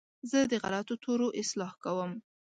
[0.29, 2.11] زه د غلطو تورو اصلاح کوم.